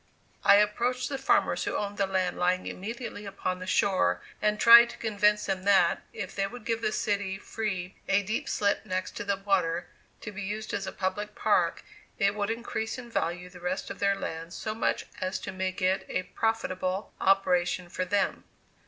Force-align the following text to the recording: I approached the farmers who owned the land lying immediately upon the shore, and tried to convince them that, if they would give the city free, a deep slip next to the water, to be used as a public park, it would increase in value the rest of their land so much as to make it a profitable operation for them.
I 0.43 0.55
approached 0.55 1.09
the 1.09 1.19
farmers 1.19 1.65
who 1.65 1.75
owned 1.77 1.97
the 1.97 2.07
land 2.07 2.35
lying 2.35 2.65
immediately 2.65 3.27
upon 3.27 3.59
the 3.59 3.67
shore, 3.67 4.19
and 4.41 4.59
tried 4.59 4.89
to 4.89 4.97
convince 4.97 5.45
them 5.45 5.61
that, 5.65 6.01
if 6.11 6.35
they 6.35 6.47
would 6.47 6.65
give 6.65 6.81
the 6.81 6.91
city 6.91 7.37
free, 7.37 7.93
a 8.07 8.23
deep 8.23 8.49
slip 8.49 8.83
next 8.83 9.11
to 9.17 9.23
the 9.23 9.37
water, 9.37 9.85
to 10.21 10.31
be 10.31 10.41
used 10.41 10.73
as 10.73 10.87
a 10.87 10.91
public 10.91 11.35
park, 11.35 11.83
it 12.17 12.33
would 12.33 12.49
increase 12.49 12.97
in 12.97 13.11
value 13.11 13.47
the 13.47 13.59
rest 13.61 13.91
of 13.91 13.99
their 13.99 14.15
land 14.15 14.53
so 14.53 14.73
much 14.73 15.05
as 15.19 15.37
to 15.41 15.51
make 15.51 15.83
it 15.83 16.03
a 16.09 16.23
profitable 16.23 17.13
operation 17.19 17.87
for 17.87 18.03
them. 18.03 18.45